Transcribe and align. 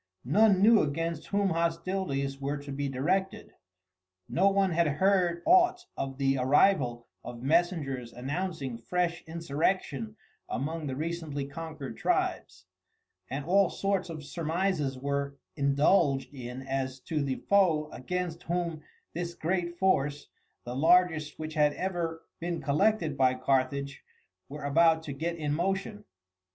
None 0.25 0.63
knew 0.63 0.81
against 0.81 1.27
whom 1.27 1.49
hostilities 1.51 2.41
were 2.41 2.57
to 2.57 2.71
be 2.71 2.89
directed. 2.89 3.53
No 4.27 4.49
one 4.49 4.71
had 4.71 4.87
heard 4.87 5.43
aught 5.45 5.85
of 5.95 6.17
the 6.17 6.39
arrival 6.39 7.05
of 7.23 7.43
messengers 7.43 8.11
announcing 8.11 8.79
fresh 8.79 9.23
insurrection 9.27 10.15
among 10.49 10.87
the 10.87 10.95
recently 10.95 11.45
conquered 11.45 11.97
tribes, 11.97 12.65
and 13.29 13.45
all 13.45 13.69
sorts 13.69 14.09
of 14.09 14.23
surmises 14.23 14.97
were 14.97 15.37
indulged 15.55 16.33
in 16.33 16.63
as 16.63 16.99
to 17.01 17.21
the 17.21 17.35
foe 17.47 17.87
against 17.91 18.41
whom 18.41 18.81
this 19.13 19.35
great 19.35 19.77
force, 19.77 20.29
the 20.63 20.75
largest 20.75 21.37
which 21.37 21.53
had 21.53 21.73
ever 21.73 22.23
been 22.39 22.59
collected 22.59 23.15
by 23.15 23.35
Carthage, 23.35 24.01
were 24.49 24.63
about 24.63 25.03
to 25.03 25.13
get 25.13 25.35
in 25.35 25.53
motion. 25.53 26.05